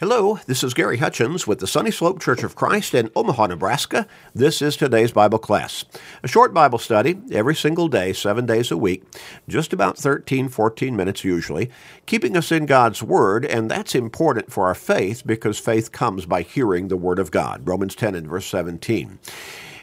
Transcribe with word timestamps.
Hello, 0.00 0.38
this 0.46 0.62
is 0.62 0.74
Gary 0.74 0.98
Hutchins 0.98 1.48
with 1.48 1.58
the 1.58 1.66
Sunny 1.66 1.90
Slope 1.90 2.20
Church 2.20 2.44
of 2.44 2.54
Christ 2.54 2.94
in 2.94 3.10
Omaha, 3.16 3.48
Nebraska. 3.48 4.06
This 4.32 4.62
is 4.62 4.76
today's 4.76 5.10
Bible 5.10 5.40
class. 5.40 5.84
A 6.22 6.28
short 6.28 6.54
Bible 6.54 6.78
study 6.78 7.18
every 7.32 7.56
single 7.56 7.88
day, 7.88 8.12
seven 8.12 8.46
days 8.46 8.70
a 8.70 8.76
week, 8.76 9.02
just 9.48 9.72
about 9.72 9.98
13, 9.98 10.50
14 10.50 10.94
minutes 10.94 11.24
usually, 11.24 11.68
keeping 12.06 12.36
us 12.36 12.52
in 12.52 12.64
God's 12.64 13.02
Word, 13.02 13.44
and 13.44 13.68
that's 13.68 13.96
important 13.96 14.52
for 14.52 14.68
our 14.68 14.74
faith 14.76 15.26
because 15.26 15.58
faith 15.58 15.90
comes 15.90 16.26
by 16.26 16.42
hearing 16.42 16.86
the 16.86 16.96
Word 16.96 17.18
of 17.18 17.32
God. 17.32 17.66
Romans 17.66 17.96
10 17.96 18.14
and 18.14 18.28
verse 18.28 18.46
17. 18.46 19.18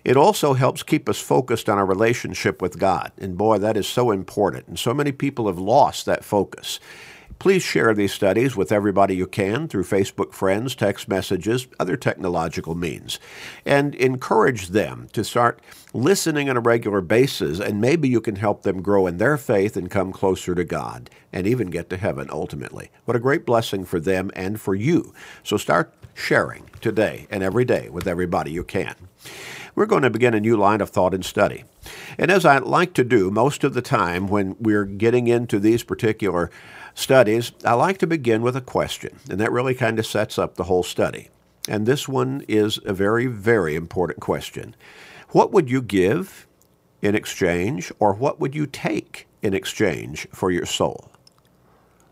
It 0.05 0.15
also 0.15 0.53
helps 0.53 0.81
keep 0.81 1.09
us 1.09 1.19
focused 1.19 1.67
on 1.67 1.77
our 1.77 1.85
relationship 1.85 2.61
with 2.61 2.79
God. 2.79 3.11
And 3.17 3.37
boy, 3.37 3.57
that 3.57 3.75
is 3.75 3.85
so 3.85 4.11
important. 4.11 4.67
And 4.69 4.79
so 4.79 4.93
many 4.93 5.11
people 5.11 5.47
have 5.47 5.59
lost 5.59 6.05
that 6.05 6.23
focus. 6.23 6.79
Please 7.37 7.61
share 7.61 7.93
these 7.93 8.13
studies 8.13 8.55
with 8.55 8.71
everybody 8.71 9.15
you 9.15 9.27
can 9.27 9.67
through 9.67 9.83
Facebook 9.83 10.33
friends, 10.33 10.73
text 10.73 11.07
messages, 11.07 11.67
other 11.79 11.95
technological 11.97 12.75
means, 12.75 13.19
and 13.65 13.93
encourage 13.95 14.69
them 14.69 15.07
to 15.13 15.23
start 15.23 15.59
listening 15.93 16.49
on 16.49 16.57
a 16.57 16.61
regular 16.61 17.01
basis, 17.01 17.59
and 17.59 17.79
maybe 17.79 18.09
you 18.09 18.19
can 18.21 18.37
help 18.37 18.63
them 18.63 18.81
grow 18.81 19.05
in 19.05 19.17
their 19.17 19.37
faith 19.37 19.77
and 19.77 19.91
come 19.91 20.11
closer 20.11 20.55
to 20.55 20.63
God 20.63 21.09
and 21.31 21.45
even 21.45 21.69
get 21.69 21.89
to 21.89 21.97
heaven 21.97 22.29
ultimately. 22.31 22.89
What 23.05 23.17
a 23.17 23.19
great 23.19 23.45
blessing 23.45 23.85
for 23.85 23.99
them 23.99 24.31
and 24.35 24.59
for 24.59 24.73
you. 24.73 25.13
So 25.43 25.57
start 25.57 25.93
sharing 26.13 26.69
today 26.81 27.27
and 27.29 27.43
every 27.43 27.65
day 27.65 27.89
with 27.89 28.07
everybody 28.07 28.51
you 28.51 28.63
can. 28.63 28.95
We're 29.75 29.85
going 29.85 30.03
to 30.03 30.09
begin 30.09 30.33
a 30.33 30.39
new 30.39 30.55
line 30.55 30.79
of 30.79 30.89
thought 30.89 31.13
and 31.13 31.25
study. 31.25 31.65
And 32.17 32.31
as 32.31 32.45
I 32.45 32.59
like 32.59 32.93
to 32.93 33.03
do 33.03 33.29
most 33.29 33.65
of 33.65 33.73
the 33.73 33.81
time 33.81 34.27
when 34.27 34.55
we're 34.57 34.85
getting 34.85 35.27
into 35.27 35.59
these 35.59 35.83
particular 35.83 36.49
studies, 36.93 37.51
I 37.65 37.73
like 37.73 37.97
to 37.97 38.07
begin 38.07 38.41
with 38.41 38.55
a 38.55 38.61
question, 38.61 39.19
and 39.29 39.37
that 39.41 39.51
really 39.51 39.75
kind 39.75 39.99
of 39.99 40.05
sets 40.05 40.39
up 40.39 40.55
the 40.55 40.63
whole 40.63 40.83
study. 40.83 41.29
And 41.67 41.85
this 41.85 42.07
one 42.07 42.45
is 42.47 42.79
a 42.85 42.93
very, 42.93 43.25
very 43.25 43.75
important 43.75 44.21
question. 44.21 44.75
What 45.29 45.51
would 45.51 45.69
you 45.69 45.81
give 45.81 46.47
in 47.01 47.13
exchange, 47.13 47.91
or 47.99 48.13
what 48.13 48.39
would 48.39 48.55
you 48.55 48.65
take 48.65 49.27
in 49.41 49.53
exchange 49.53 50.25
for 50.31 50.51
your 50.51 50.65
soul? 50.65 51.11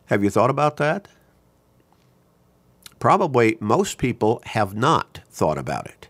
Have 0.07 0.21
you 0.21 0.29
thought 0.29 0.49
about 0.49 0.77
that? 0.77 1.07
Probably 2.99 3.57
most 3.59 3.97
people 3.97 4.41
have 4.47 4.75
not 4.75 5.21
thought 5.29 5.57
about 5.57 5.87
it. 5.87 6.09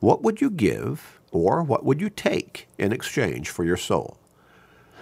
What 0.00 0.22
would 0.22 0.40
you 0.40 0.50
give, 0.50 1.20
or 1.30 1.62
what 1.62 1.84
would 1.84 2.00
you 2.00 2.10
take 2.10 2.68
in 2.78 2.92
exchange 2.92 3.50
for 3.50 3.64
your 3.64 3.76
soul? 3.76 4.18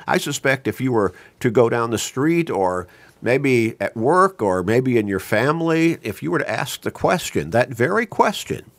I 0.07 0.19
suspect 0.19 0.69
if 0.69 0.81
you 0.81 0.93
were 0.93 1.13
to 1.41 1.51
go 1.51 1.69
down 1.69 1.91
the 1.91 1.99
street 1.99 2.51
or 2.51 2.89
maybe 3.21 3.75
at 3.81 3.97
work 3.97 4.43
or 4.43 4.63
maybe 4.63 4.99
in 4.99 5.09
your 5.09 5.21
family, 5.21 5.99
if 6.03 6.23
you 6.23 6.31
were 6.31 6.39
to 6.39 6.51
ask 6.51 6.83
the 6.83 6.91
question, 6.91 7.51
that 7.51 7.71
very 7.71 8.07
question, 8.07 8.71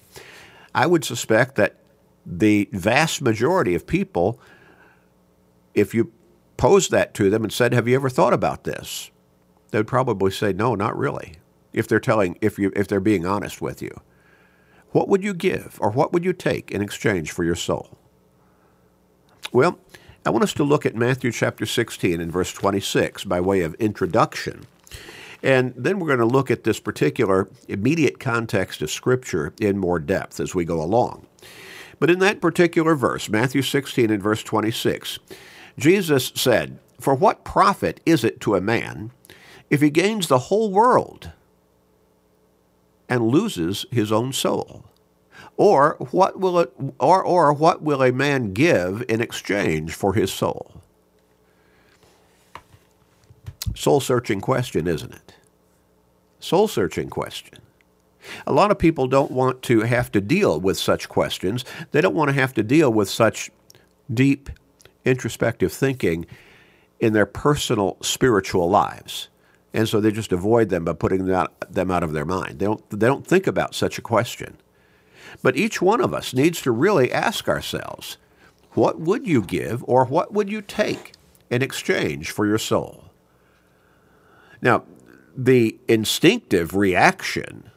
I 0.73 0.85
would 0.87 1.03
suspect 1.03 1.55
that 1.55 1.77
the 2.25 2.69
vast 2.71 3.21
majority 3.21 3.75
of 3.75 3.87
people, 3.87 4.39
if 5.73 5.93
you 5.93 6.11
posed 6.57 6.91
that 6.91 7.13
to 7.15 7.29
them 7.29 7.43
and 7.43 7.53
said, 7.53 7.73
Have 7.73 7.87
you 7.87 7.95
ever 7.95 8.09
thought 8.09 8.33
about 8.33 8.63
this? 8.65 9.11
They'd 9.71 9.87
probably 9.87 10.31
say, 10.31 10.53
No, 10.53 10.75
not 10.75 10.97
really. 10.97 11.35
If 11.73 11.87
they're 11.87 11.99
telling 11.99 12.37
if 12.41 12.57
you 12.59 12.71
if 12.75 12.87
they're 12.87 12.99
being 12.99 13.25
honest 13.25 13.61
with 13.61 13.81
you. 13.81 14.01
What 14.91 15.07
would 15.07 15.23
you 15.23 15.33
give 15.33 15.77
or 15.79 15.91
what 15.91 16.11
would 16.13 16.25
you 16.25 16.33
take 16.33 16.71
in 16.71 16.81
exchange 16.81 17.31
for 17.31 17.43
your 17.43 17.55
soul? 17.55 17.97
Well, 19.51 19.79
I 20.25 20.31
want 20.31 20.43
us 20.43 20.53
to 20.53 20.63
look 20.63 20.85
at 20.85 20.95
Matthew 20.95 21.31
chapter 21.31 21.65
16 21.65 22.19
and 22.19 22.31
verse 22.31 22.51
26 22.53 23.23
by 23.23 23.39
way 23.39 23.61
of 23.61 23.73
introduction. 23.75 24.65
And 25.41 25.73
then 25.77 25.99
we're 25.99 26.07
going 26.07 26.19
to 26.19 26.25
look 26.25 26.51
at 26.51 26.65
this 26.65 26.79
particular 26.79 27.49
immediate 27.67 28.19
context 28.19 28.81
of 28.81 28.91
Scripture 28.91 29.53
in 29.59 29.77
more 29.77 29.99
depth 29.99 30.39
as 30.39 30.53
we 30.53 30.65
go 30.65 30.81
along. 30.81 31.25
But 31.99 32.09
in 32.09 32.19
that 32.19 32.41
particular 32.41 32.95
verse, 32.95 33.29
Matthew 33.29 33.61
16 33.61 34.09
and 34.09 34.21
verse 34.21 34.43
26, 34.43 35.19
Jesus 35.77 36.31
said, 36.35 36.79
For 36.99 37.13
what 37.13 37.45
profit 37.45 38.01
is 38.05 38.23
it 38.23 38.41
to 38.41 38.55
a 38.55 38.61
man 38.61 39.11
if 39.69 39.81
he 39.81 39.89
gains 39.89 40.27
the 40.27 40.39
whole 40.39 40.71
world 40.71 41.31
and 43.09 43.27
loses 43.27 43.85
his 43.91 44.11
own 44.11 44.31
soul? 44.31 44.85
Or 45.57 45.97
what 46.11 46.39
will 46.39 46.59
it 46.59 46.71
or, 46.99 47.21
or 47.23 47.51
what 47.51 47.81
will 47.81 48.01
a 48.01 48.13
man 48.13 48.53
give 48.53 49.03
in 49.09 49.19
exchange 49.19 49.93
for 49.93 50.13
his 50.13 50.31
soul? 50.31 50.81
Soul 53.75 53.99
searching 53.99 54.39
question, 54.39 54.87
isn't 54.87 55.13
it? 55.13 55.33
Soul 56.39 56.67
searching 56.67 57.09
question. 57.09 57.59
A 58.45 58.53
lot 58.53 58.71
of 58.71 58.79
people 58.79 59.07
don't 59.07 59.31
want 59.31 59.61
to 59.63 59.81
have 59.81 60.11
to 60.11 60.21
deal 60.21 60.59
with 60.59 60.77
such 60.77 61.09
questions. 61.09 61.65
They 61.91 62.01
don't 62.01 62.15
want 62.15 62.29
to 62.29 62.35
have 62.35 62.53
to 62.55 62.63
deal 62.63 62.91
with 62.91 63.09
such 63.09 63.49
deep 64.13 64.49
introspective 65.05 65.71
thinking 65.71 66.25
in 66.99 67.13
their 67.13 67.25
personal 67.25 67.97
spiritual 68.01 68.69
lives. 68.69 69.29
And 69.73 69.87
so 69.87 70.01
they 70.01 70.11
just 70.11 70.31
avoid 70.31 70.69
them 70.69 70.85
by 70.85 70.93
putting 70.93 71.25
them 71.25 71.35
out, 71.35 71.53
them 71.71 71.91
out 71.91 72.03
of 72.03 72.13
their 72.13 72.25
mind. 72.25 72.59
They 72.59 72.65
don't, 72.65 72.89
they 72.89 73.07
don't 73.07 73.25
think 73.25 73.47
about 73.47 73.75
such 73.75 73.97
a 73.97 74.01
question. 74.01 74.57
But 75.43 75.57
each 75.57 75.81
one 75.81 76.01
of 76.01 76.13
us 76.13 76.33
needs 76.33 76.61
to 76.63 76.71
really 76.71 77.11
ask 77.11 77.47
ourselves 77.47 78.17
what 78.71 78.99
would 78.99 79.27
you 79.27 79.41
give 79.41 79.83
or 79.87 80.05
what 80.05 80.33
would 80.33 80.49
you 80.49 80.61
take 80.61 81.13
in 81.49 81.61
exchange 81.61 82.31
for 82.31 82.45
your 82.45 82.57
soul? 82.57 83.05
Now, 84.61 84.83
the 85.35 85.77
instinctive 85.87 86.75
reaction, 86.75 87.69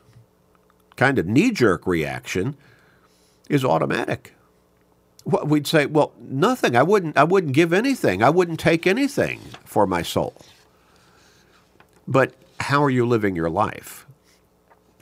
kind 0.96 1.18
of 1.18 1.26
knee 1.26 1.50
jerk 1.50 1.86
reaction, 1.86 2.56
is 3.48 3.64
automatic. 3.64 4.34
We'd 5.24 5.66
say, 5.66 5.86
well, 5.86 6.12
nothing. 6.18 6.74
I 6.74 6.82
wouldn't, 6.82 7.16
I 7.16 7.24
wouldn't 7.24 7.52
give 7.52 7.72
anything. 7.72 8.22
I 8.22 8.30
wouldn't 8.30 8.58
take 8.58 8.86
anything 8.86 9.40
for 9.64 9.86
my 9.86 10.02
soul. 10.02 10.34
But 12.12 12.34
how 12.60 12.84
are 12.84 12.90
you 12.90 13.06
living 13.06 13.34
your 13.36 13.50
life? 13.50 14.06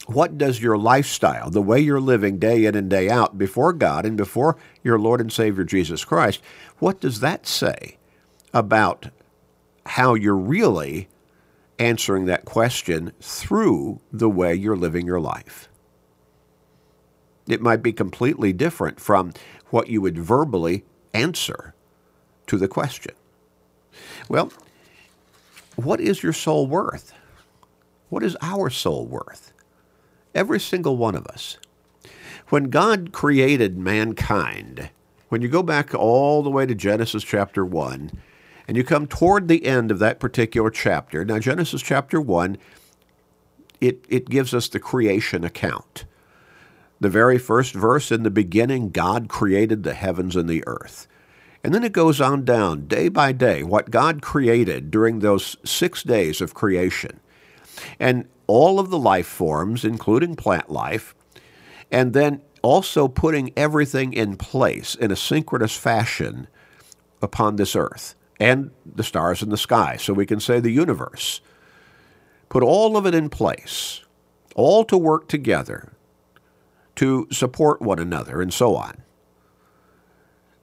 what 0.07 0.37
does 0.37 0.61
your 0.61 0.77
lifestyle, 0.77 1.51
the 1.51 1.63
way 1.63 1.79
you're 1.79 2.01
living 2.01 2.39
day 2.39 2.65
in 2.65 2.75
and 2.75 2.91
day 2.91 3.09
out 3.09 3.39
before 3.39 3.73
God 3.73 4.05
and 4.05 4.17
before 4.17 4.57
your 4.83 4.99
Lord 4.99 5.21
and 5.21 5.33
Savior 5.33 5.63
Jesus 5.63 6.05
Christ, 6.05 6.43
what 6.79 7.01
does 7.01 7.21
that 7.21 7.47
say 7.47 7.97
about 8.53 9.11
how 9.87 10.15
you're 10.15 10.37
really 10.37 11.09
answering 11.79 12.27
that 12.27 12.45
question 12.45 13.13
through 13.21 14.01
the 14.13 14.29
way 14.29 14.55
you're 14.55 14.77
living 14.77 15.07
your 15.07 15.21
life? 15.21 15.69
It 17.47 17.63
might 17.63 17.83
be 17.83 17.93
completely 17.93 18.53
different 18.53 19.01
from 19.01 19.33
what 19.67 19.89
you 19.89 20.01
would 20.01 20.19
verbally 20.19 20.85
answer 21.15 21.75
to 22.49 22.57
the 22.57 22.69
question. 22.69 23.15
Well, 24.29 24.53
what 25.85 26.01
is 26.01 26.23
your 26.23 26.33
soul 26.33 26.67
worth? 26.67 27.13
What 28.09 28.23
is 28.23 28.37
our 28.41 28.71
soul 28.71 29.07
worth? 29.07 29.53
Every 30.35 30.61
single 30.61 30.97
one 30.97 31.15
of 31.15 31.27
us. 31.27 31.59
When 32.49 32.65
God 32.65 33.13
created 33.13 33.79
mankind, 33.79 34.91
when 35.29 35.43
you 35.43 35.49
go 35.49 35.63
back 35.63 35.95
all 35.95 36.43
the 36.43 36.51
way 36.51 36.67
to 36.67 36.75
Genesis 36.75 37.23
chapter 37.23 37.65
1, 37.65 38.11
and 38.67 38.77
you 38.77 38.85
come 38.85 39.07
toward 39.07 39.47
the 39.49 39.65
end 39.67 39.91
of 39.91 40.01
that 40.01 40.21
particular 40.21 40.71
chapter, 40.71 41.25
now 41.25 41.39
Genesis 41.39 41.83
chapter 41.83 42.21
1, 42.21 42.59
it, 43.81 44.05
it 44.09 44.29
gives 44.29 44.53
us 44.53 44.69
the 44.69 44.81
creation 44.81 45.45
account. 45.45 46.05
The 47.01 47.09
very 47.09 47.39
first 47.39 47.75
verse 47.75 48.13
in 48.13 48.25
the 48.25 48.31
beginning, 48.31 48.91
God 48.91 49.29
created 49.29 49.83
the 49.83 49.95
heavens 49.95 50.37
and 50.37 50.49
the 50.49 50.65
earth. 50.67 51.09
And 51.63 51.75
then 51.75 51.85
it 51.85 51.93
goes 51.93 52.21
on 52.21 52.45
down, 52.45 52.87
day 52.87 53.09
by 53.09 53.33
day, 53.33 53.63
what 53.63 53.91
God 53.91 54.23
created 54.23 54.91
during 54.91 55.19
those 55.19 55.57
six 55.65 56.03
days 56.03 56.41
of 56.41 56.55
creation. 56.55 57.21
And 57.99 58.29
all 58.47 58.81
of 58.81 58.91
the 58.91 58.99
life 58.99 59.27
forms, 59.27 59.85
including 59.85 60.37
plant 60.37 60.71
life, 60.71 61.15
and 61.91 62.13
then 62.13 62.41
also 62.63 63.09
putting 63.09 63.53
everything 63.57 64.13
in 64.13 64.37
place 64.37 64.95
in 64.95 65.11
a 65.11 65.17
synchronous 65.17 65.77
fashion 65.77 66.49
upon 67.23 67.57
this 67.57 67.77
earth 67.77 68.15
and 68.39 68.71
the 68.87 69.05
stars 69.05 69.43
in 69.43 69.51
the 69.51 69.57
sky. 69.57 69.97
So 69.97 70.13
we 70.15 70.27
can 70.27 70.41
say 70.41 70.61
the 70.61 70.71
universe. 70.71 71.41
Put 72.49 72.63
all 72.63 72.97
of 72.97 73.07
it 73.07 73.15
in 73.15 73.29
place, 73.29 74.03
all 74.55 74.85
to 74.87 74.99
work 74.99 75.29
together 75.29 75.93
to 76.97 77.29
support 77.31 77.81
one 77.81 77.99
another 77.99 78.43
and 78.43 78.53
so 78.53 78.77
on. 78.77 79.03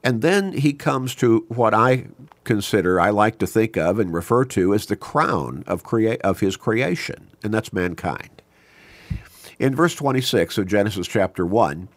And 0.08 0.22
then 0.22 0.54
he 0.54 0.72
comes 0.72 1.14
to 1.16 1.44
what 1.50 1.74
I 1.74 2.06
consider, 2.46 2.98
I 2.98 3.10
like 3.10 3.40
to 3.40 3.46
think 3.46 3.76
of 3.76 4.00
and 4.00 4.14
refer 4.14 4.46
to 4.46 4.74
as 4.74 4.86
the 4.86 4.96
crown 4.96 5.66
of, 5.68 5.84
crea- 5.84 6.18
of 6.20 6.40
his 6.40 6.56
creation, 6.56 7.32
and 7.44 7.54
that's 7.54 7.74
mankind. 7.74 8.42
In 9.60 9.76
verse 9.76 9.96
26 9.96 10.58
of 10.60 10.66
Genesis 10.66 11.10
chapter 11.10 11.46
1, 11.46 11.90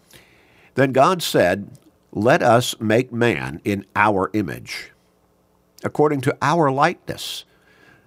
then 0.75 0.91
God 0.91 1.23
said, 1.23 1.71
Let 2.11 2.43
us 2.43 2.75
make 2.81 3.13
man 3.13 3.61
in 3.65 3.87
our 3.95 4.29
image, 4.33 4.91
according 5.85 6.21
to 6.23 6.37
our 6.43 6.69
likeness. 6.73 7.45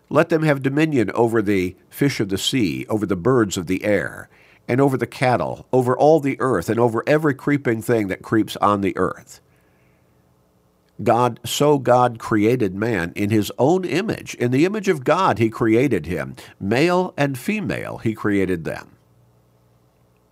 Let 0.09 0.27
them 0.27 0.43
have 0.43 0.61
dominion 0.61 1.11
over 1.11 1.41
the 1.41 1.77
fish 1.89 2.19
of 2.19 2.27
the 2.27 2.37
sea, 2.37 2.85
over 2.89 3.05
the 3.05 3.15
birds 3.15 3.55
of 3.55 3.67
the 3.67 3.85
air, 3.85 4.27
and 4.67 4.81
over 4.81 4.97
the 4.97 5.07
cattle, 5.07 5.65
over 5.71 5.97
all 5.97 6.19
the 6.19 6.35
earth, 6.41 6.67
and 6.67 6.77
over 6.77 7.05
every 7.07 7.33
creeping 7.33 7.81
thing 7.81 8.09
that 8.09 8.21
creeps 8.21 8.57
on 8.57 8.81
the 8.81 8.97
earth. 8.97 9.39
God, 11.01 11.39
so 11.43 11.79
God 11.79 12.19
created 12.19 12.75
man 12.75 13.13
in 13.15 13.29
his 13.29 13.51
own 13.57 13.83
image. 13.83 14.35
In 14.35 14.51
the 14.51 14.65
image 14.65 14.87
of 14.87 15.03
God, 15.03 15.39
he 15.39 15.49
created 15.49 16.05
him. 16.05 16.35
Male 16.59 17.13
and 17.17 17.37
female, 17.37 17.97
he 17.97 18.13
created 18.13 18.63
them. 18.63 18.91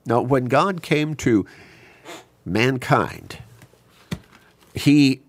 Now, 0.05 0.21
when 0.21 0.45
God 0.45 0.81
came 0.81 1.15
to 1.15 1.45
mankind, 2.45 3.39
he 4.73 5.21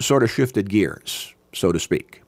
sort 0.00 0.22
of 0.22 0.30
shifted 0.30 0.68
gears, 0.68 1.34
so 1.52 1.72
to 1.72 1.80
speak. 1.80 2.22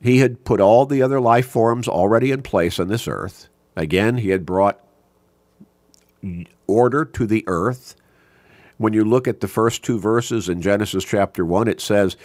He 0.00 0.18
had 0.18 0.44
put 0.44 0.60
all 0.60 0.86
the 0.86 1.02
other 1.02 1.20
life 1.20 1.46
forms 1.46 1.88
already 1.88 2.30
in 2.30 2.42
place 2.42 2.78
on 2.78 2.88
this 2.88 3.08
earth. 3.08 3.48
Again, 3.74 4.18
he 4.18 4.30
had 4.30 4.46
brought 4.46 4.80
order 6.66 7.04
to 7.04 7.26
the 7.26 7.44
earth. 7.46 7.96
When 8.78 8.92
you 8.92 9.04
look 9.04 9.26
at 9.26 9.40
the 9.40 9.48
first 9.48 9.82
two 9.82 9.98
verses 9.98 10.48
in 10.48 10.60
Genesis 10.60 11.04
chapter 11.04 11.44
1, 11.44 11.68
it 11.68 11.80
says, 11.80 12.16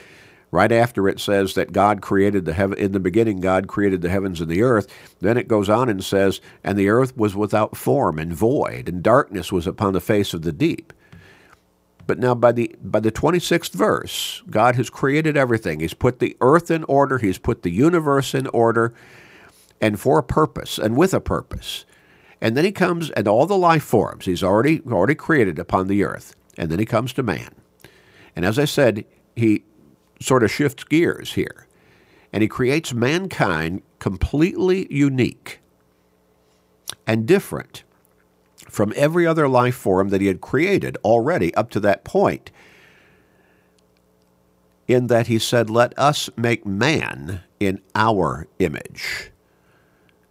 right 0.52 0.72
after 0.72 1.08
it 1.08 1.20
says 1.20 1.54
that 1.54 1.72
God 1.72 2.02
created 2.02 2.46
the 2.46 2.54
heaven, 2.54 2.78
in 2.78 2.92
the 2.92 3.00
beginning, 3.00 3.40
God 3.40 3.68
created 3.68 4.02
the 4.02 4.10
heavens 4.10 4.42
and 4.42 4.50
the 4.50 4.62
earth. 4.62 4.88
Then 5.20 5.38
it 5.38 5.48
goes 5.48 5.70
on 5.70 5.90
and 5.90 6.04
says, 6.04 6.42
and 6.64 6.78
the 6.78 6.90
earth 6.90 7.16
was 7.16 7.36
without 7.36 7.78
form 7.78 8.20
and 8.20 8.34
void, 8.34 8.90
and 8.90 9.02
darkness 9.02 9.52
was 9.52 9.66
upon 9.66 9.94
the 9.94 10.02
face 10.02 10.34
of 10.34 10.42
the 10.42 10.52
deep. 10.52 10.94
But 12.06 12.20
now 12.20 12.36
by 12.36 12.52
the 12.52 12.76
by 12.82 13.00
the 13.00 13.12
26th 13.12 13.72
verse, 13.72 14.44
God 14.50 14.76
has 14.76 14.90
created 14.90 15.38
everything. 15.38 15.80
He's 15.80 15.94
put 15.94 16.20
the 16.20 16.36
earth 16.42 16.70
in 16.70 16.84
order, 16.86 17.20
he's 17.20 17.38
put 17.38 17.62
the 17.62 17.70
universe 17.70 18.34
in 18.34 18.48
order 18.48 18.94
and 19.80 20.00
for 20.00 20.20
a 20.20 20.24
purpose 20.24 20.78
and 20.78 20.98
with 20.98 21.14
a 21.14 21.22
purpose. 21.22 21.86
And 22.42 22.58
then 22.58 22.66
he 22.66 22.72
comes 22.72 23.12
and 23.12 23.28
all 23.28 23.46
the 23.46 23.58
life 23.58 23.84
forms 23.84 24.26
he's 24.26 24.44
already 24.44 24.82
already 24.82 25.16
created 25.16 25.58
upon 25.60 25.88
the 25.88 26.04
earth. 26.04 26.36
And 26.58 26.70
then 26.70 26.80
he 26.80 26.86
comes 26.86 27.14
to 27.14 27.24
man. 27.24 27.56
And 28.36 28.46
as 28.46 28.60
I 28.60 28.66
said, 28.66 29.06
he 29.36 29.64
sort 30.20 30.44
of 30.44 30.52
shifts 30.52 30.84
gears 30.84 31.34
here. 31.34 31.68
And 32.34 32.42
he 32.42 32.48
creates 32.48 32.94
mankind 32.94 33.82
completely 34.00 34.88
unique 34.94 35.60
and 37.06 37.26
different 37.26 37.84
from 38.70 38.94
every 38.96 39.28
other 39.28 39.50
life 39.50 39.76
form 39.76 40.10
that 40.10 40.22
he 40.22 40.28
had 40.28 40.40
created 40.40 40.98
already 41.04 41.54
up 41.56 41.70
to 41.72 41.80
that 41.82 42.04
point, 42.06 42.52
in 44.88 45.08
that 45.08 45.28
he 45.28 45.38
said, 45.40 45.70
Let 45.70 45.98
us 46.00 46.30
make 46.38 46.66
man 46.66 47.42
in 47.60 47.82
our 47.96 48.48
image. 48.60 49.32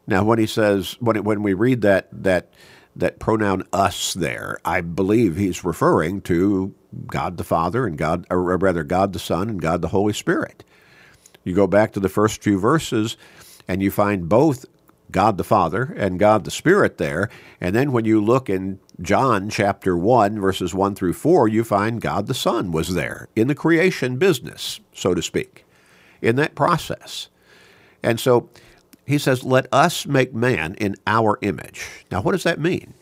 Now, 0.06 0.25
when 0.25 0.38
he 0.38 0.46
says, 0.46 0.96
when, 1.00 1.22
when 1.22 1.43
we 1.43 1.55
read 1.55 1.82
that, 1.82 2.08
that, 2.12 2.52
that 2.97 3.19
pronoun 3.19 3.63
us 3.73 4.15
there, 4.15 4.59
I 4.65 4.81
believe 4.81 5.37
he's 5.37 5.65
referring 5.65 6.23
to 6.23 6.75
God 7.07 7.37
the 7.37 7.45
Father 7.45 7.87
and 7.87 7.97
God, 7.97 8.27
or 8.31 8.57
rather, 8.57 8.83
God 8.85 9.13
the 9.13 9.19
Son 9.19 9.49
and 9.49 9.61
God 9.63 9.81
the 9.83 9.89
Holy 9.89 10.13
Spirit. 10.13 10.65
You 11.45 11.55
go 11.55 11.67
back 11.67 11.93
to 11.93 12.01
the 12.01 12.09
first 12.09 12.43
few 12.43 12.59
verses, 12.59 13.17
and 13.69 13.83
you 13.83 13.91
find 13.91 14.29
both 14.29 14.67
God 15.11 15.39
the 15.39 15.45
Father 15.45 15.95
and 15.97 16.19
God 16.19 16.45
the 16.45 16.51
Spirit 16.51 16.99
there. 16.99 17.31
And 17.61 17.75
then 17.75 17.93
when 17.93 18.05
you 18.05 18.23
look 18.23 18.49
in 18.49 18.79
John 19.01 19.51
chapter 19.51 19.97
1, 19.97 20.41
verses 20.41 20.75
1 20.75 20.95
through 20.95 21.15
4, 21.15 21.49
you 21.49 21.65
find 21.65 22.01
God 22.01 22.27
the 22.27 22.35
Son 22.35 22.73
was 22.73 22.95
there 22.95 23.29
in 23.35 23.49
the 23.49 23.55
creation 23.55 24.17
business, 24.17 24.81
so 24.93 25.15
to 25.15 25.23
speak, 25.23 25.65
in 26.21 26.37
that 26.37 26.55
process. 26.55 27.29
And 28.03 28.19
so 28.21 28.49
he 29.11 29.19
says, 29.19 29.45
Let 29.45 29.67
us 29.73 30.07
make 30.07 30.35
man 30.35 30.75
in 30.75 30.97
our 31.07 31.39
image. 31.43 31.87
Now, 32.11 32.23
what 32.23 32.33
does 32.33 32.45
that 32.45 32.61
mean? 32.61 32.95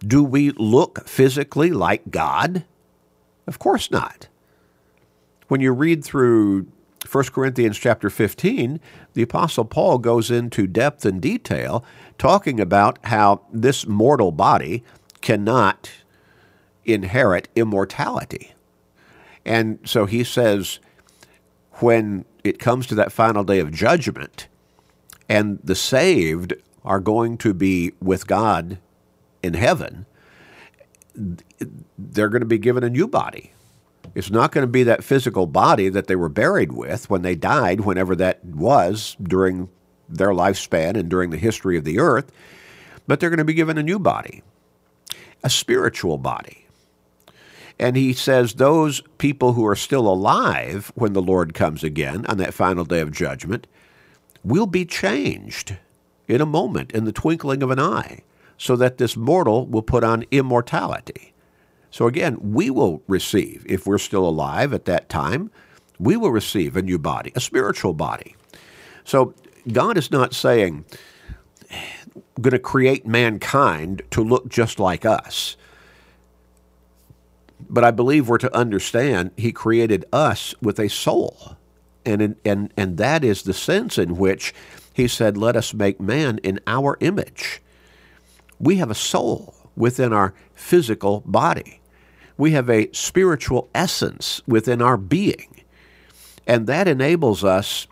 Do 0.00 0.22
we 0.22 0.50
look 0.52 1.06
physically 1.06 1.70
like 1.70 2.10
God? 2.10 2.64
Of 3.46 3.58
course 3.58 3.90
not. 3.90 4.28
When 5.48 5.60
you 5.60 5.72
read 5.72 6.04
through 6.04 6.66
1 7.10 7.24
Corinthians 7.26 7.78
chapter 7.78 8.10
15, 8.10 8.80
the 9.14 9.22
Apostle 9.22 9.64
Paul 9.64 9.98
goes 9.98 10.30
into 10.30 10.66
depth 10.66 11.04
and 11.04 11.20
detail 11.20 11.84
talking 12.18 12.58
about 12.60 12.98
how 13.04 13.42
this 13.52 13.86
mortal 13.86 14.32
body 14.32 14.82
cannot 15.20 15.90
inherit 16.84 17.48
immortality. 17.54 18.54
And 19.44 19.78
so 19.84 20.06
he 20.06 20.24
says, 20.24 20.80
when 21.74 22.24
it 22.42 22.58
comes 22.58 22.86
to 22.88 22.94
that 22.96 23.12
final 23.12 23.44
day 23.44 23.60
of 23.60 23.70
judgment, 23.70 24.48
and 25.28 25.58
the 25.62 25.74
saved 25.74 26.54
are 26.84 27.00
going 27.00 27.36
to 27.38 27.52
be 27.52 27.92
with 28.00 28.26
God 28.26 28.78
in 29.42 29.54
heaven, 29.54 30.06
they're 31.98 32.28
going 32.28 32.40
to 32.40 32.46
be 32.46 32.58
given 32.58 32.84
a 32.84 32.90
new 32.90 33.08
body. 33.08 33.52
It's 34.14 34.30
not 34.30 34.52
going 34.52 34.62
to 34.62 34.70
be 34.70 34.84
that 34.84 35.04
physical 35.04 35.46
body 35.46 35.88
that 35.88 36.06
they 36.06 36.16
were 36.16 36.28
buried 36.28 36.72
with 36.72 37.10
when 37.10 37.22
they 37.22 37.34
died, 37.34 37.80
whenever 37.80 38.14
that 38.16 38.44
was 38.44 39.16
during 39.22 39.68
their 40.08 40.30
lifespan 40.30 40.96
and 40.96 41.08
during 41.08 41.30
the 41.30 41.36
history 41.36 41.76
of 41.76 41.84
the 41.84 41.98
earth, 41.98 42.30
but 43.06 43.20
they're 43.20 43.30
going 43.30 43.38
to 43.38 43.44
be 43.44 43.54
given 43.54 43.78
a 43.78 43.82
new 43.82 43.98
body, 43.98 44.42
a 45.42 45.50
spiritual 45.50 46.18
body. 46.18 46.66
And 47.78 47.96
he 47.96 48.12
says 48.12 48.54
those 48.54 49.02
people 49.18 49.52
who 49.52 49.66
are 49.66 49.76
still 49.76 50.08
alive 50.08 50.92
when 50.94 51.12
the 51.12 51.22
Lord 51.22 51.52
comes 51.52 51.84
again 51.84 52.24
on 52.26 52.38
that 52.38 52.54
final 52.54 52.84
day 52.84 53.00
of 53.00 53.12
judgment 53.12 53.66
will 54.46 54.66
be 54.66 54.84
changed 54.84 55.76
in 56.28 56.40
a 56.40 56.46
moment, 56.46 56.92
in 56.92 57.04
the 57.04 57.12
twinkling 57.12 57.62
of 57.62 57.70
an 57.70 57.80
eye, 57.80 58.20
so 58.56 58.76
that 58.76 58.98
this 58.98 59.16
mortal 59.16 59.66
will 59.66 59.82
put 59.82 60.04
on 60.04 60.24
immortality. 60.30 61.34
So 61.90 62.06
again, 62.06 62.38
we 62.40 62.70
will 62.70 63.02
receive, 63.08 63.64
if 63.68 63.86
we're 63.86 63.98
still 63.98 64.26
alive 64.26 64.72
at 64.72 64.84
that 64.84 65.08
time, 65.08 65.50
we 65.98 66.16
will 66.16 66.30
receive 66.30 66.76
a 66.76 66.82
new 66.82 66.98
body, 66.98 67.32
a 67.34 67.40
spiritual 67.40 67.92
body. 67.92 68.36
So 69.04 69.34
God 69.72 69.98
is 69.98 70.10
not 70.10 70.34
saying, 70.34 70.84
going 72.40 72.52
to 72.52 72.58
create 72.58 73.06
mankind 73.06 74.02
to 74.10 74.22
look 74.22 74.48
just 74.48 74.78
like 74.78 75.04
us. 75.04 75.56
But 77.68 77.82
I 77.82 77.90
believe 77.90 78.28
we're 78.28 78.38
to 78.38 78.54
understand 78.54 79.32
He 79.36 79.50
created 79.50 80.04
us 80.12 80.54
with 80.60 80.78
a 80.78 80.88
soul. 80.88 81.56
And, 82.06 82.36
and, 82.44 82.72
and 82.76 82.96
that 82.96 83.24
is 83.24 83.42
the 83.42 83.52
sense 83.52 83.98
in 83.98 84.16
which 84.16 84.54
He 84.94 85.08
said, 85.08 85.36
Let 85.36 85.56
us 85.56 85.74
make 85.74 86.00
man 86.00 86.38
in 86.38 86.60
our 86.66 86.96
image. 87.00 87.60
We 88.58 88.76
have 88.76 88.90
a 88.90 88.94
soul 88.94 89.54
within 89.76 90.12
our 90.12 90.32
physical 90.54 91.22
body 91.26 91.80
we 92.36 92.52
have 92.52 92.68
a 92.68 92.90
spiritual 92.92 93.68
essence 93.74 94.42
within 94.46 94.82
our 94.82 94.96
being. 94.96 95.62
And 96.46 96.66
that 96.66 96.86
enables 96.86 97.42
us 97.42 97.86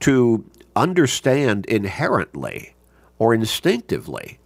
to 0.00 0.44
understand 0.74 1.66
inherently 1.66 2.74
or 3.18 3.34
instinctively 3.34 4.38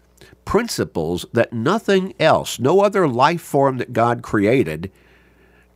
principles 0.44 1.24
that 1.32 1.52
nothing 1.52 2.14
else, 2.18 2.58
no 2.58 2.80
other 2.80 3.06
life 3.06 3.40
form 3.40 3.78
that 3.78 3.92
God 3.92 4.22
created, 4.22 4.90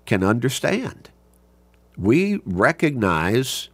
can 0.05 0.25
understand. 0.25 1.11
We 1.99 2.41
recognize 2.45 3.69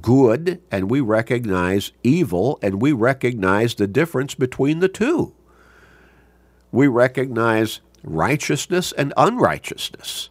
good 0.00 0.62
and 0.70 0.90
we 0.90 1.00
recognize 1.00 1.92
evil 2.02 2.58
and 2.62 2.80
we 2.80 2.92
recognize 2.92 3.74
the 3.74 3.86
difference 3.86 4.34
between 4.34 4.80
the 4.80 4.88
two. 4.88 5.34
We 6.72 6.86
recognize 6.86 7.80
righteousness 8.02 8.92
and 8.92 9.12
unrighteousness. 9.16 10.30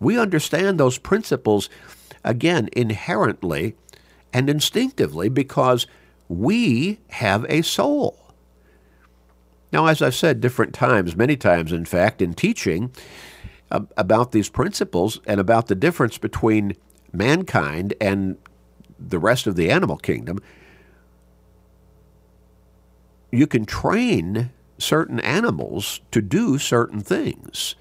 We 0.00 0.18
understand 0.18 0.78
those 0.78 0.98
principles, 0.98 1.68
again, 2.24 2.68
inherently 2.72 3.76
and 4.32 4.50
instinctively 4.50 5.28
because 5.28 5.86
we 6.28 6.98
have 7.10 7.46
a 7.48 7.62
soul. 7.62 8.18
Now, 9.72 9.86
as 9.86 10.02
I've 10.02 10.14
said 10.14 10.40
different 10.40 10.74
times, 10.74 11.16
many 11.16 11.36
times 11.36 11.72
in 11.72 11.84
fact, 11.84 12.20
in 12.20 12.34
teaching 12.34 12.90
about 13.70 14.32
these 14.32 14.48
principles 14.48 15.20
and 15.26 15.40
about 15.40 15.66
the 15.66 15.74
difference 15.74 16.18
between 16.18 16.76
mankind 17.12 17.94
and 18.00 18.38
the 18.98 19.18
rest 19.18 19.46
of 19.46 19.56
the 19.56 19.70
animal 19.70 19.96
kingdom, 19.96 20.38
you 23.30 23.46
can 23.46 23.66
train 23.66 24.50
certain 24.78 25.20
animals 25.20 26.00
to 26.10 26.22
do 26.22 26.58
certain 26.58 27.00
things. 27.00 27.74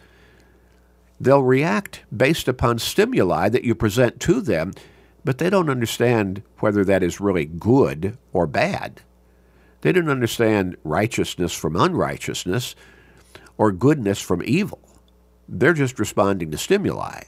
They'll 1.19 1.43
react 1.43 2.03
based 2.15 2.47
upon 2.47 2.79
stimuli 2.79 3.49
that 3.49 3.63
you 3.63 3.75
present 3.75 4.19
to 4.21 4.41
them, 4.41 4.73
but 5.23 5.37
they 5.37 5.49
don't 5.49 5.69
understand 5.69 6.41
whether 6.59 6.83
that 6.85 7.03
is 7.03 7.21
really 7.21 7.45
good 7.45 8.17
or 8.33 8.47
bad. 8.47 9.01
They 9.81 9.91
don't 9.91 10.09
understand 10.09 10.77
righteousness 10.83 11.53
from 11.53 11.75
unrighteousness 11.75 12.75
or 13.57 13.71
goodness 13.71 14.19
from 14.19 14.41
evil. 14.43 14.79
They're 15.47 15.73
just 15.73 15.99
responding 15.99 16.51
to 16.51 16.57
stimuli. 16.57 17.21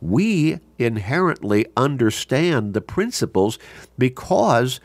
we 0.00 0.60
inherently 0.78 1.66
understand 1.76 2.74
the 2.74 2.80
principles 2.80 3.58
because 3.96 4.80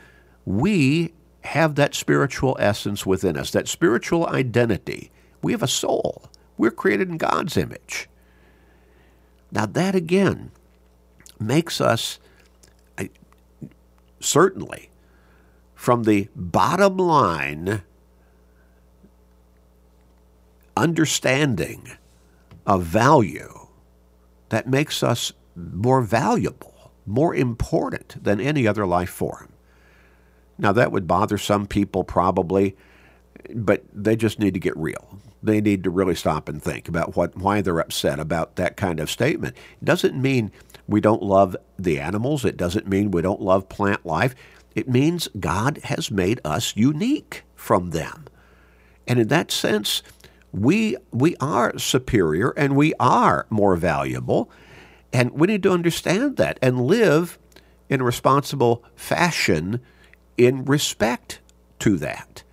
we 0.45 1.13
have 1.41 1.75
that 1.75 1.93
spiritual 1.93 2.55
essence 2.60 3.05
within 3.05 3.38
us, 3.38 3.51
that 3.51 3.67
spiritual 3.67 4.27
identity. 4.27 5.12
We 5.41 5.51
have 5.51 5.63
a 5.63 5.67
soul. 5.67 6.24
We're 6.57 6.72
created 6.72 7.10
in 7.10 7.17
God's 7.17 7.57
image. 7.57 8.10
Now, 9.51 9.65
that 9.67 9.93
again 9.93 10.51
makes 11.39 11.79
us 11.81 12.19
certainly 14.19 14.89
from 15.75 16.03
the 16.03 16.29
bottom 16.36 16.98
line 16.98 17.83
understanding 20.77 21.91
of 22.65 22.84
value 22.84 23.67
that 24.50 24.67
makes 24.67 25.03
us 25.03 25.34
more 25.55 26.01
valuable, 26.01 26.91
more 27.05 27.36
important 27.36 28.24
than 28.24 28.39
any 28.39 28.67
other 28.67 28.86
life 28.86 29.10
form. 29.10 29.51
Now, 30.58 30.72
that 30.72 30.91
would 30.91 31.08
bother 31.08 31.38
some 31.38 31.65
people 31.65 32.03
probably, 32.03 32.75
but 33.53 33.84
they 33.93 34.15
just 34.15 34.39
need 34.39 34.53
to 34.53 34.60
get 34.60 34.77
real. 34.77 35.20
They 35.41 35.60
need 35.60 35.84
to 35.84 35.89
really 35.89 36.15
stop 36.15 36.48
and 36.48 36.62
think 36.62 36.88
about 36.88 37.15
what, 37.15 37.36
why 37.36 37.62
they're 37.62 37.79
upset 37.79 38.20
about 38.20 38.55
that 38.55 38.77
kind 38.77 39.00
of 39.00 39.10
statement. 39.10 39.58
It 39.82 39.86
doesn't 39.86 40.22
mean 40.22 40.51
we 40.88 41.01
don't 41.01 41.24
love 41.24 41.55
the 41.77 42.00
animals. 42.00 42.46
It 42.46 42.58
doesn't 42.58 42.88
mean 42.88 43.12
we 43.12 43.22
don't 43.22 43.41
love 43.41 43.67
plant 43.67 44.05
life. 44.05 44.36
It 44.75 44.88
means 44.88 45.27
God 45.39 45.79
has 45.86 46.10
made 46.10 46.39
us 46.46 46.75
unique 46.75 47.43
from 47.55 47.89
them. 47.89 48.25
And 49.08 49.20
in 49.20 49.27
that 49.27 49.51
sense, 49.51 50.01
we, 50.53 50.95
we 51.12 51.36
are 51.38 51.77
superior 51.77 52.51
and 52.51 52.75
we 52.75 52.93
are 53.00 53.48
more 53.50 53.75
valuable. 53.75 54.50
And 55.12 55.31
we 55.31 55.48
need 55.48 55.63
to 55.63 55.72
understand 55.72 56.38
that 56.38 56.57
and 56.62 56.86
live 56.86 57.38
in 57.89 58.01
a 58.01 58.03
responsible 58.03 58.83
fashion 58.95 59.81
in 60.38 60.65
respect 60.65 61.39
to 61.79 61.98
that. 61.98 62.43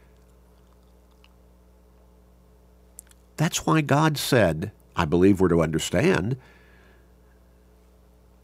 That's 3.36 3.64
why 3.64 3.80
God 3.80 4.18
said, 4.18 4.72
I 4.96 5.04
believe 5.04 5.40
we're 5.40 5.48
to 5.48 5.62
understand, 5.62 6.36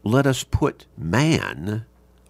let 0.03 0.25
us 0.25 0.43
put 0.43 0.85
man 0.97 1.85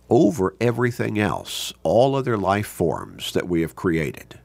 over 0.09 0.55
everything 0.59 1.19
else, 1.19 1.71
all 1.83 2.15
other 2.15 2.37
life 2.37 2.67
forms 2.67 3.31
that 3.33 3.47
we 3.47 3.61
have 3.61 3.75
created 3.75 4.39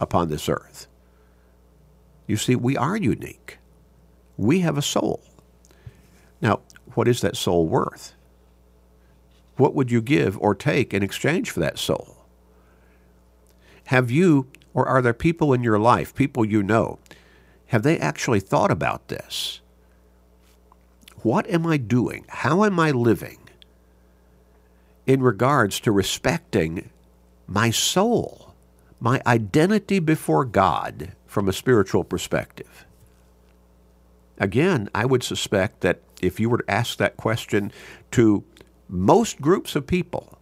upon 0.00 0.28
this 0.28 0.48
earth. 0.48 0.86
You 2.26 2.36
see, 2.36 2.56
we 2.56 2.76
are 2.76 2.96
unique. 2.96 3.58
We 4.36 4.60
have 4.60 4.78
a 4.78 4.82
soul. 4.82 5.22
Now, 6.40 6.60
what 6.94 7.08
is 7.08 7.20
that 7.20 7.36
soul 7.36 7.66
worth? 7.66 8.14
What 9.56 9.74
would 9.74 9.90
you 9.90 10.02
give 10.02 10.38
or 10.38 10.54
take 10.54 10.92
in 10.92 11.02
exchange 11.02 11.50
for 11.50 11.60
that 11.60 11.78
soul? 11.78 12.16
Have 13.86 14.10
you, 14.10 14.48
or 14.72 14.86
are 14.88 15.02
there 15.02 15.14
people 15.14 15.52
in 15.52 15.62
your 15.62 15.78
life, 15.78 16.14
people 16.14 16.44
you 16.44 16.62
know, 16.62 16.98
have 17.66 17.82
they 17.82 17.98
actually 17.98 18.40
thought 18.40 18.70
about 18.70 19.08
this? 19.08 19.60
What 21.22 21.48
am 21.48 21.66
I 21.66 21.76
doing? 21.76 22.24
How 22.28 22.64
am 22.64 22.78
I 22.78 22.90
living 22.90 23.38
in 25.06 25.22
regards 25.22 25.80
to 25.80 25.92
respecting 25.92 26.90
my 27.46 27.70
soul, 27.70 28.54
my 29.00 29.20
identity 29.26 29.98
before 29.98 30.44
God 30.44 31.12
from 31.34 31.48
a 31.48 31.52
spiritual 31.52 32.04
perspective? 32.04 32.86
Again, 34.38 34.88
I 34.94 35.04
would 35.04 35.22
suspect 35.22 35.80
that 35.80 36.00
if 36.22 36.38
you 36.38 36.48
were 36.48 36.58
to 36.58 36.70
ask 36.70 36.96
that 36.98 37.16
question 37.16 37.72
to 38.12 38.44
most 38.88 39.40
groups 39.40 39.74
of 39.74 39.86
people 39.86 40.38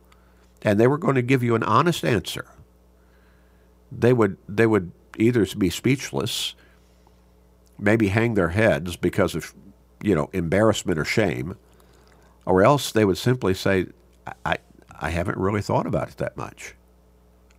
and 0.62 0.78
they 0.78 0.86
were 0.86 0.98
going 0.98 1.14
to 1.14 1.22
give 1.22 1.42
you 1.42 1.54
an 1.54 1.62
honest 1.62 2.04
answer, 2.04 2.46
they 3.90 4.12
would 4.12 4.36
they 4.48 4.66
would 4.66 4.92
either 5.18 5.46
be 5.58 5.70
speechless, 5.70 6.54
maybe 7.78 8.08
hang 8.08 8.34
their 8.34 8.50
heads 8.50 8.96
because 8.96 9.34
of 9.34 9.54
you 10.02 10.14
know, 10.14 10.28
embarrassment 10.32 10.98
or 10.98 11.04
shame, 11.04 11.56
or 12.44 12.62
else 12.62 12.92
they 12.92 13.04
would 13.04 13.18
simply 13.18 13.54
say, 13.54 13.86
I, 14.44 14.58
I 15.00 15.10
haven't 15.10 15.38
really 15.38 15.62
thought 15.62 15.86
about 15.86 16.08
it 16.08 16.16
that 16.18 16.36
much. 16.36 16.74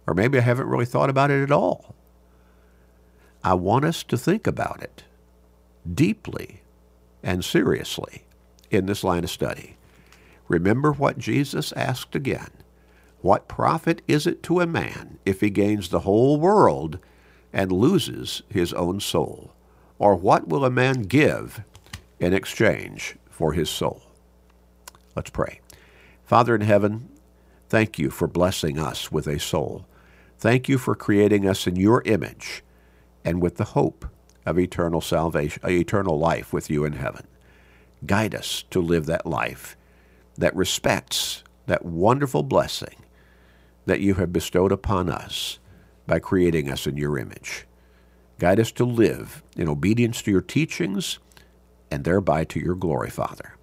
Or 0.06 0.14
maybe 0.14 0.38
I 0.38 0.42
haven't 0.42 0.68
really 0.68 0.86
thought 0.86 1.10
about 1.10 1.32
it 1.32 1.42
at 1.42 1.52
all. 1.52 1.96
I 3.44 3.54
want 3.56 3.86
us 3.86 4.04
to 4.04 4.18
think 4.18 4.48
about 4.48 4.82
it 4.82 5.04
deeply 5.92 6.62
and 7.22 7.44
seriously 7.44 8.24
in 8.72 8.86
this 8.86 9.04
line 9.04 9.24
of 9.24 9.30
study. 9.30 9.78
Remember 10.48 10.92
what 10.92 11.18
Jesus 11.18 11.72
asked 11.74 12.16
again. 12.16 12.50
What 13.22 13.48
profit 13.48 14.02
is 14.08 14.28
it 14.28 14.44
to 14.44 14.60
a 14.60 14.68
man 14.68 15.20
if 15.26 15.42
he 15.42 15.50
gains 15.50 15.90
the 15.90 16.02
whole 16.02 16.40
world 16.40 17.00
and 17.52 17.72
loses 17.72 18.44
his 18.50 18.74
own 18.74 19.00
soul? 19.00 19.54
Or 20.00 20.16
what 20.16 20.48
will 20.48 20.66
a 20.66 20.70
man 20.70 21.04
give 21.04 21.64
in 22.20 22.34
exchange 22.34 23.16
for 23.30 23.54
his 23.54 23.70
soul. 23.70 24.02
Let's 25.16 25.30
pray. 25.30 25.60
Father 26.24 26.56
in 26.56 26.62
heaven, 26.62 27.10
thank 27.68 28.00
you 28.00 28.10
for 28.10 28.28
blessing 28.28 28.80
us 28.80 29.12
with 29.12 29.28
a 29.28 29.40
soul. 29.40 29.86
Thank 30.38 30.70
you 30.70 30.78
for 30.78 30.96
creating 30.96 31.48
us 31.48 31.68
in 31.68 31.76
your 31.76 32.02
image 32.06 32.64
and 33.26 33.42
with 33.42 33.58
the 33.58 33.64
hope 33.66 34.06
of 34.46 34.60
eternal 34.60 35.02
salvation, 35.02 35.62
uh, 35.64 35.70
eternal 35.70 36.18
life 36.20 36.52
with 36.54 36.70
you 36.70 36.86
in 36.86 36.94
heaven. 36.94 37.28
Guide 38.06 38.36
us 38.36 38.64
to 38.72 38.82
live 38.82 39.06
that 39.06 39.26
life 39.26 39.78
that 40.38 40.56
respects 40.56 41.44
that 41.68 41.86
wonderful 41.86 42.44
blessing 42.44 42.96
that 43.86 44.02
you 44.02 44.16
have 44.16 44.34
bestowed 44.34 44.72
upon 44.72 45.10
us 45.10 45.60
by 46.08 46.20
creating 46.20 46.70
us 46.70 46.88
in 46.88 46.98
your 46.98 47.18
image. 47.18 47.66
Guide 48.40 48.60
us 48.60 48.72
to 48.74 48.84
live 48.84 49.44
in 49.56 49.70
obedience 49.70 50.22
to 50.22 50.32
your 50.32 50.42
teachings 50.42 51.20
and 51.92 52.04
thereby 52.04 52.44
to 52.44 52.60
your 52.60 52.76
glory, 52.76 53.10
Father. 53.10 53.56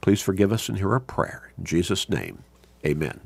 Please 0.00 0.22
forgive 0.22 0.52
us 0.52 0.68
and 0.68 0.78
hear 0.78 0.92
our 0.92 1.00
prayer. 1.00 1.52
In 1.58 1.64
Jesus' 1.64 2.08
name, 2.08 2.44
amen. 2.86 3.20